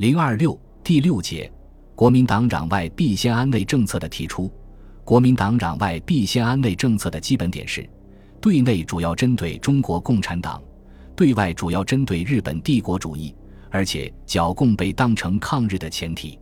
[0.00, 1.52] 零二六第六节，
[1.94, 4.50] 国民党攘外必先安内政策的提出。
[5.04, 7.86] 国民党攘外必先安内政策的基本点是：
[8.40, 10.58] 对内主要针对中国共产党，
[11.14, 13.34] 对外主要针对日本帝国主义，
[13.68, 16.38] 而且剿共被当成抗日的前提。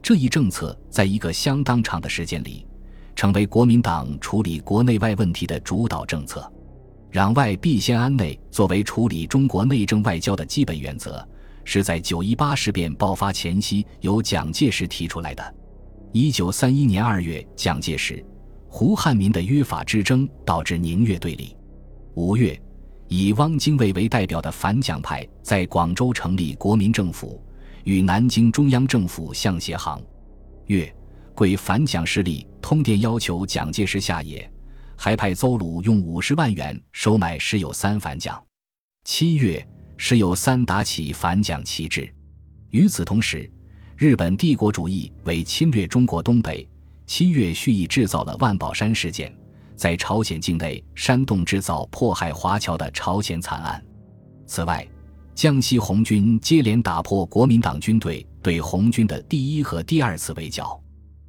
[0.00, 2.66] 这一政策在一个相当长的时间里，
[3.14, 6.50] 成为国民党处理国内外问题的主导政策。
[7.12, 11.22] 攘外必先安内作为处理中国内政外交的基本原则，
[11.64, 15.54] 是在九一八事变爆发前夕由蒋介石提出来的。
[16.12, 18.24] 一九三一年二月，蒋介石、
[18.68, 21.56] 胡汉民的约法之争导致宁粤对立。
[22.14, 22.60] 五月，
[23.08, 27.42] 以汪精卫为代表的反蒋派在广州成立国民政府，
[27.82, 30.00] 与南京中央政府相协行。
[30.66, 30.94] 月，
[31.34, 34.48] 桂反蒋势力通电要求蒋介石下野，
[34.96, 38.40] 还派邹鲁用五十万元收买石友三反蒋。
[39.02, 42.12] 七月，石友三打起反蒋旗帜。
[42.70, 43.50] 与此同时。
[43.96, 46.68] 日本帝国主义为侵略中国东北，
[47.06, 49.32] 七月蓄意制造了万宝山事件，
[49.76, 53.80] 在朝鲜境内煽动制造迫害华侨的朝鲜惨案。
[54.46, 54.84] 此外，
[55.32, 60.78] 江西红军接连打破国民党军队对红军的第一和第二次围剿。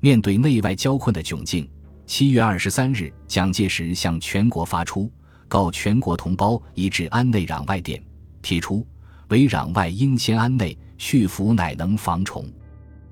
[0.00, 1.68] 面对内外交困的窘境，
[2.06, 5.12] 七月二十三日，蒋介石向全国发出
[5.46, 8.02] 告全国同胞一致安内攘外电，
[8.46, 8.86] 提出
[9.30, 10.78] 为攘外应先安内。
[10.98, 12.46] 蓄福乃能防虫。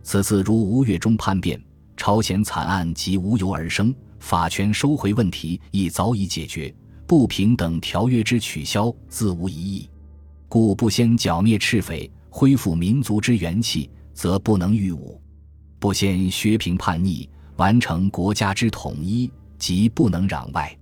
[0.02, 1.62] 此次如吴越中叛变、
[1.98, 6.74] 朝鲜惨案即无由而生，法权收回问题亦早已解决，
[7.06, 9.90] 不平等条约之取消自无疑义。
[10.48, 15.18] 故不先剿灭赤匪，恢复民族之元气，则不能御侮；
[15.78, 20.74] 不先削平叛逆，完成国家之统一，即不能攘外。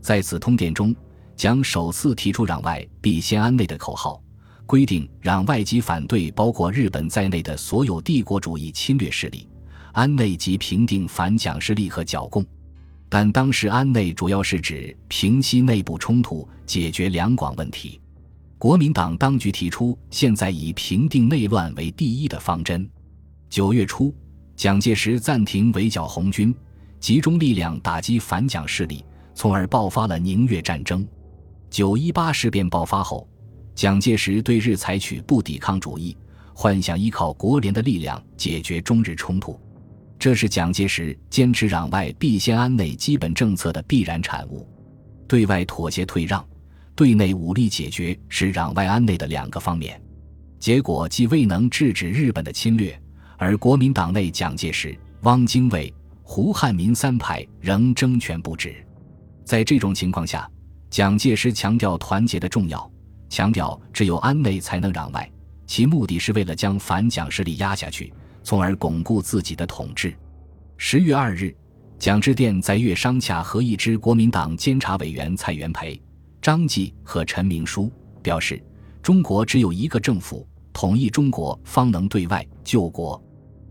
[0.00, 0.94] 在此通电中，
[1.36, 4.20] 将首次提出“攘外必先安内”的口号。
[4.64, 9.48] 规定让外籍反对包括日本在内的所有帝国主义侵略势力，
[9.92, 12.44] 安内即平定反蒋势力和剿共。
[13.08, 18.00] 但当时安内主要是指平息内部冲突，解决两广问题。
[18.58, 22.90] 国民党当局提出现在以平定内乱为第一的方针。
[23.48, 24.12] 九月初，
[24.56, 26.52] 蒋介石暂停围剿红军，
[26.98, 31.06] 集中力量打击反蒋势力，从而爆发了宁粤战争。
[31.70, 33.28] 九一八事变爆发后。
[33.74, 36.16] 蒋介石对日采取不抵抗主义，
[36.54, 39.60] 幻想依靠国联的力量解决中日冲突，
[40.18, 44.66] 这是蒋介石坚持攘外必先安内基本政策的必然产物。
[45.28, 46.42] 对外妥协退让，
[46.94, 50.00] 对内武力解决是攘外安内的两个方面，
[50.58, 52.98] 结果既未能制止日本的侵略，
[53.36, 58.74] 而国民党内蒋介石、汪精卫、胡汉民三派仍争权不止。
[59.44, 60.50] 在这种情况下，
[60.96, 62.90] 蒋介石强调团结的重要。
[63.28, 65.30] 强调只有安内才能攘外，
[65.66, 68.10] 其目的是为了将反蒋势力压下去，
[68.42, 70.16] 从而巩固自己的统治。
[70.78, 71.54] 十月二日，
[71.98, 76.00] 蒋之电在粤商洽和议之国民党监察委员蔡元培、
[76.40, 77.92] 张继和陈明书，
[78.22, 78.58] 表示
[79.02, 83.22] 中国只有一个政府，统一中国方能对外救国。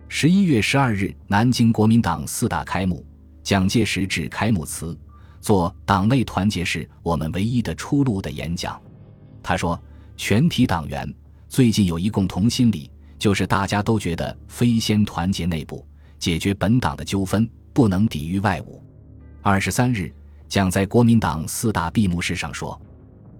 [0.07, 3.03] 十一月十二日，南京国民党四大开幕，
[3.41, 4.95] 蒋介石致开幕词，
[5.45, 8.81] 做“党内团结是我们唯一的出路”的演讲。
[9.43, 9.79] 他说
[10.17, 11.07] ：“全体党员
[11.47, 12.89] 最近有一共同心理，
[13.19, 15.85] 就是大家都觉得非先团结内部，
[16.17, 18.81] 解决本党的纠纷，不能抵御外侮。”
[19.43, 20.11] 二十三日，
[20.49, 22.81] 蒋在国民党四大闭幕式上说：“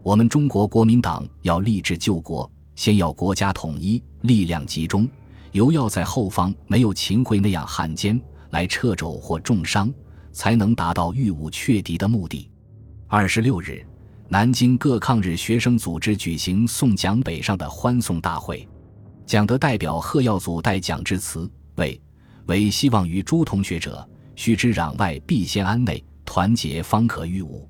[0.04, 5.10] 我们中国国民党要立志救国，先要国家统一，力量集中，
[5.54, 9.92] 尤要在后方没有秦桧那样汉奸来掣肘或重伤，
[10.36, 12.52] 才能达到御武却敌的目的。”
[13.08, 13.84] 二十六日。
[14.28, 18.68] 南京各抗日学生组织举行送蒋北上的欢送大会，
[19.24, 22.02] 蒋德代表贺耀祖代蒋致辞，为
[22.48, 24.04] 为希望于诸同学者，
[24.36, 27.70] 须知攘外必先安内，团结方可御武。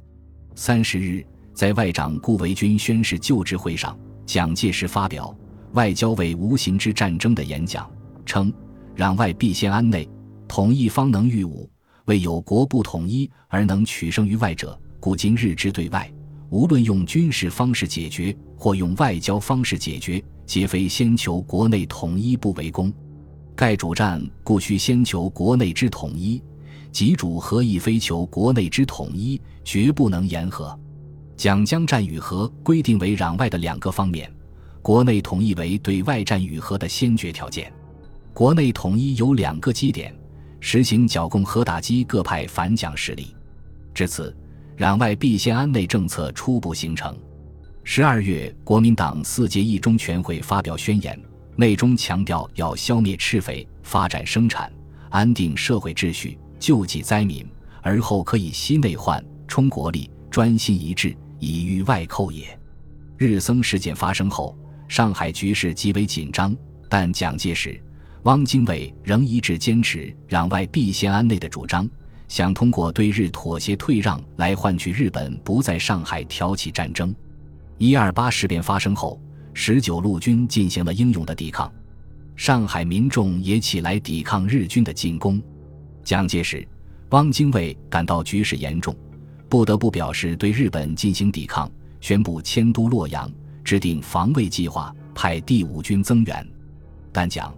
[0.55, 5.35] 三十日，在外长顾维钧宣誓就职会上，蒋介石发表
[5.75, 7.91] 《外交为无形之战争》的演讲，
[8.25, 8.51] 称
[8.95, 10.07] 攘外必先安内，
[10.47, 11.69] 统一方能御武。
[12.05, 16.11] 为有国不统一而能取胜于外者，故今日之对外。
[16.51, 22.93] 无论用军事方式解决，或用外交方式解决，皆非先求国内统一不为功。
[23.55, 26.41] 盖主战故须先求国内之统一，
[26.91, 30.77] 己主和亦非求国内之统一，绝不能言和。
[31.35, 34.31] 蒋将战与和规定为攘外的两个方面，
[34.81, 37.73] 国内统一为对外战与和的先决条件。
[38.33, 40.15] 国内统一有两个基点：
[40.67, 43.35] 实行剿共和打击各派反蒋势力。
[43.93, 44.35] 至此。
[44.77, 47.17] 攘外必先安内政策初步形成。
[47.85, 51.17] 十二月，国民党四届一中全会发表宣言，
[51.55, 54.69] 内中强调要消灭赤匪，发展生产，
[55.09, 57.47] 安定社会秩序，救济灾民，
[57.81, 62.59] 而后可以息内患，充国力，专心一致，以御外寇也。
[63.17, 64.57] 日僧事件发生后，
[64.89, 66.53] 上海局势极为紧张，
[66.89, 67.81] 但蒋介石、
[68.25, 71.87] 汪精卫仍一直坚持攘外必先安内的主张，
[72.27, 77.13] 想通过对日妥协退让来换取日本不在上海挑起战争。
[77.77, 79.19] 一二八事变发生后。
[79.57, 81.71] 十九路军进行了英勇的抵抗，
[82.35, 85.41] 上海民众也起来抵抗日军的进攻。
[86.03, 86.67] 蒋介石、
[87.11, 88.93] 汪精卫感到局势严重，
[89.47, 93.31] 不得不表示对日本进行抵抗，宣布迁都洛阳，
[93.63, 96.45] 制定防卫计划，派第五军增援。
[97.13, 97.55] 但蒋、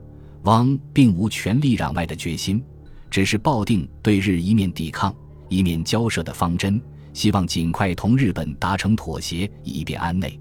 [0.48, 2.64] 汪并无全力攘外的决心，
[3.12, 5.14] 只是抱定对日一面抵抗、
[5.50, 10.40] 一面交涉的方针，希望尽快同日本达成妥协，以便安内。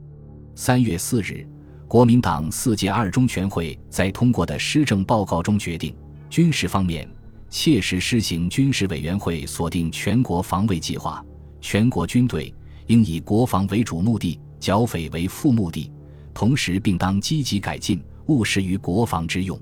[0.55, 1.44] 三月四日，
[1.88, 5.93] 国民党四届二中全会在通过的施政报告中决定，
[6.31, 7.09] 军事方面
[7.50, 11.20] 切实施行军事委员会锁定全国防卫计划，
[11.61, 12.55] 全国军队
[12.87, 15.91] 应以国防为主目的，剿匪为副目的，
[16.32, 19.61] 同时并当积极改进，务实于国防之用。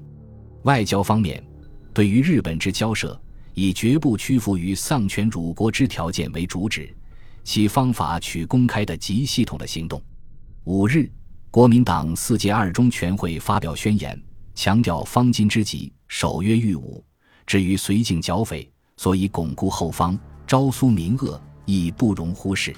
[0.64, 1.42] 外交方面，
[1.92, 3.18] 对于日本之交涉，
[3.52, 6.88] 以绝不屈服于丧权辱国之条件为主旨，
[7.42, 10.02] 其方法取公开的极系统的行动。
[10.64, 11.10] 五日，
[11.50, 14.18] 国民党四届二中全会发表宣言，
[14.54, 17.04] 强调方今之急，守约御武，
[17.46, 18.66] 至于绥靖剿匪，
[18.96, 22.74] 所以巩固后方，招苏民恶，亦不容忽视。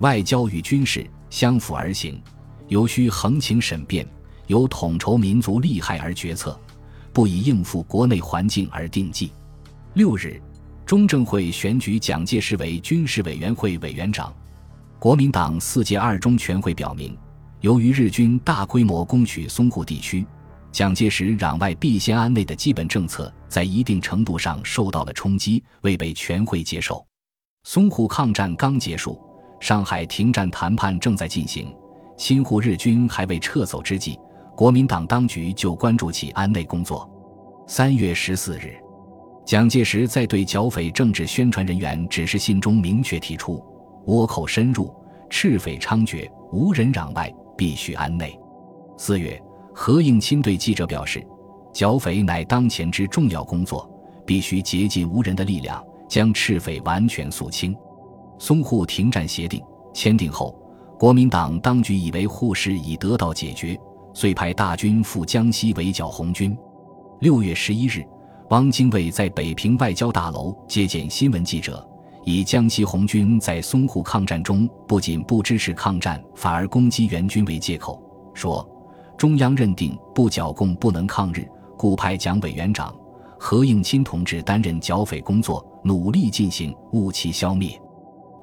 [0.00, 2.20] 外交与军事相辅而行，
[2.68, 4.06] 尤需横情审辩，
[4.46, 6.60] 由统筹民族利害而决策，
[7.14, 9.30] 不以应付国内环境而定计。
[9.94, 10.42] 六日，
[10.84, 14.34] 中正会选举蒋介石为军事委员会委员长。
[14.98, 17.16] 国民党四届二中全会表明，
[17.60, 20.26] 由于日军大规模攻取淞沪地区，
[20.72, 27.06] 蒋介石攘外必先安内的基本政策在一定程度上受到了冲击，未被全会接受。
[27.64, 29.20] 淞沪抗战刚结束，
[29.60, 31.72] 上海停战谈判正在进行，
[32.18, 34.18] 侵沪日军还未撤走之际，
[34.56, 37.08] 国民党当局就关注起安内工作。
[37.66, 38.76] 三月十四日，
[39.44, 43.62] 蒋介石在对剿匪政治宣传人员指示信中明确提出。
[44.06, 44.94] 倭寇深入，
[45.28, 48.38] 赤匪猖獗，无人攘外，必须安内。
[48.96, 49.42] 四月，
[49.74, 51.26] 何应钦对记者表示
[51.72, 53.90] ：“剿匪乃当前之重要工作，
[54.24, 57.74] 必须竭尽无人的力量，将赤匪完全肃清。”
[58.38, 59.60] 淞沪停战协定
[59.94, 60.54] 签订后，
[60.98, 63.78] 国民党当局以为沪事已得到解决，
[64.14, 66.56] 遂派大军赴江西围剿红军。
[67.20, 68.02] 六月十一日，
[68.50, 71.86] 汪精卫在北平外交大楼接见新闻记者。
[72.24, 78.02] 以江西红军在淞沪抗战中不仅不支持抗战，反而攻击援军为借口，
[78.32, 78.66] 说
[79.18, 81.46] 中央认定不剿共不能抗日，
[81.76, 82.94] 故派蒋委员长
[83.38, 87.78] 何应钦同志担任剿匪工作，努力进行，务其消灭。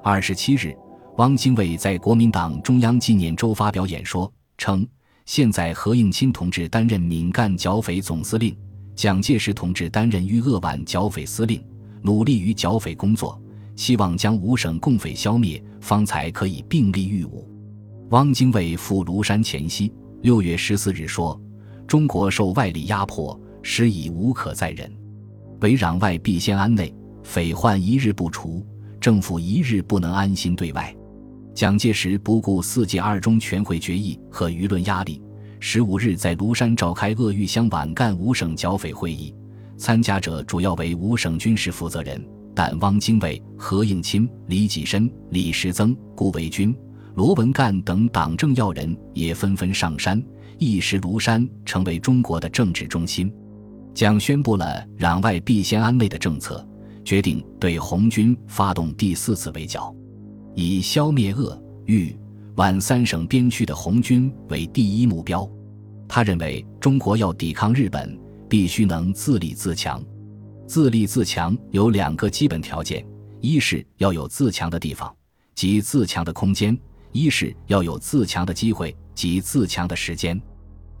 [0.02, 0.76] 二十七日，
[1.16, 4.86] 汪精卫在国民党中央纪念周发表演说，称
[5.34, 8.54] 现在何应钦同志担任闽赣剿匪总司令，
[8.94, 11.64] 蒋介石同志担任豫鄂皖剿匪司令，
[12.02, 13.40] 努力于剿匪工作。
[13.74, 17.48] 希望将五省共匪消灭，方才可以并立御武。
[18.10, 19.90] 汪精卫赴庐山前夕，
[20.20, 21.40] 六月十四日说
[21.88, 24.92] ：“中国受外力压迫，时已无可再忍。
[25.62, 28.62] 唯攘外必先安内，匪患一日不除，
[29.00, 30.94] 政府一日不能安心对外。”
[31.54, 35.20] 蒋介石不顾四届二中全会决议和舆论压力，
[35.60, 39.34] 十五日在庐山召开鄂豫湘皖赣五省剿匪会议，
[39.76, 42.22] 参加者主要为五省军事负责人。
[42.54, 46.76] 但汪精卫、何应钦、李济深、李时增、顾维钧、
[47.14, 50.22] 罗文干等党政要人也纷纷上山，
[50.58, 53.32] 一时庐山成为中国的政治中心。
[53.94, 56.66] 蒋宣布了攘外必先安内的政策，
[57.04, 59.94] 决定对红军发动第四次围剿，
[60.54, 62.16] 以消灭鄂、豫、
[62.56, 65.48] 皖三省边区的红军为第一目标。
[66.06, 68.18] 他认为，中国要抵抗日本，
[68.48, 70.02] 必须能自立自强。
[70.66, 73.04] 自立自强有两个基本条件：
[73.40, 75.14] 一是要有自强的地方，
[75.54, 76.74] 即自强的空间；
[77.12, 80.40] 一是要有自强的机会，即自强的时间。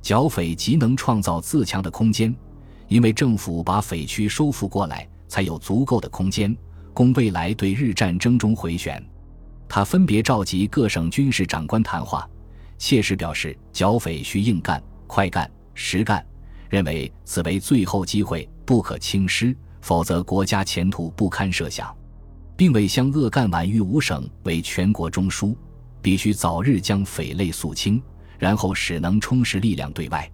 [0.00, 2.34] 剿匪即能创造自强的空间，
[2.88, 6.56] 因为政府把匪区收复过来，才有足够的空间
[6.92, 9.02] 供未来对日战争中回旋。
[9.74, 12.28] 他分别召集各省军事长官谈话，
[12.76, 16.22] 切实表示剿匪需硬干、快干、实干，
[16.68, 18.46] 认为此为最后机会。
[18.66, 21.90] 不可轻失，否则国家前途不堪设想，
[22.54, 25.56] 并未将鄂赣皖豫五省为全国中枢，
[26.02, 27.98] 必须早日将匪类肃清，
[28.38, 30.30] 然后使能充实力量对外。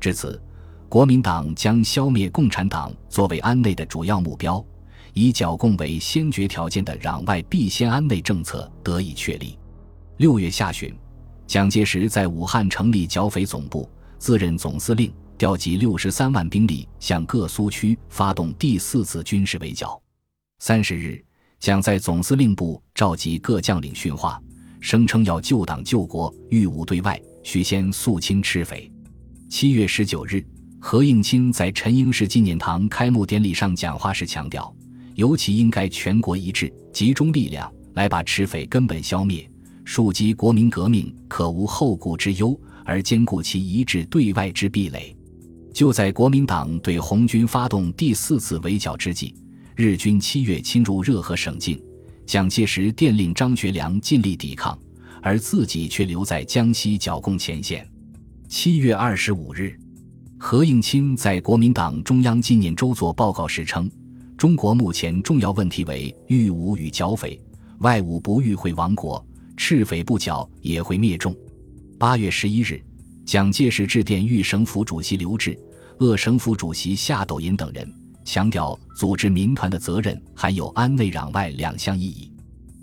[0.00, 0.42] 至此，
[0.88, 4.64] 国民党将消灭共产党作为安内的主要目标，
[5.14, 9.58] 以剿共为先决条件的攘外必先安内政策得以确立。
[10.18, 10.94] 六月下旬，
[11.46, 13.88] 蒋介石在武汉成立剿匪总部，
[14.18, 20.00] 自任总司令，调集六十三万兵力向各苏区发动第四次军事围剿。
[20.60, 21.22] 三十日，
[21.58, 24.40] 蒋在总司令部召集各将领训话，
[24.80, 28.90] 声称要救党救国，御武对外，须先肃清赤匪。
[29.48, 30.44] 七月十九日。
[30.84, 34.74] 何应钦在陈英士纪念堂开幕典礼上讲话时强调，
[35.14, 39.48] 尤其应该全国一致，集中力量来把赤匪根本消灭，
[39.84, 45.16] 树基国民革命可无后顾之忧，而兼顾其一致对外之壁垒。
[45.72, 49.34] 就在国民党对红军发动第四次围剿之际，
[49.74, 51.82] 日军七月侵入热河省境，
[52.26, 54.78] 蒋介石电令张学良尽力抵抗，
[55.22, 57.88] 而自己却留在江西剿共前线。
[58.48, 59.78] 七月二十五日。
[60.44, 63.88] 何应钦在国民党中央纪念周作报告时称
[64.42, 67.40] ：“中国目前重要问题为御侮与剿匪，
[67.78, 69.24] 外侮不御会亡国，
[69.56, 71.32] 赤匪不剿也会灭众。”
[71.96, 72.82] 八月十一日，
[73.24, 75.56] 蒋介石致电豫省府主席刘峙、
[76.00, 77.88] 鄂省府主席夏斗寅等人，
[78.24, 82.28] 强调组织民团的责任含有安内攘外两项意义。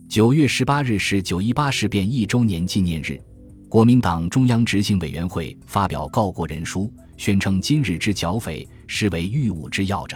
[0.08, 3.22] 九月十八日是九一八事变一周年纪念日，
[3.68, 6.90] 国民党中央执行委员会发表告国人书。
[7.18, 10.16] 宣称今日之剿匪，实为御侮之要着。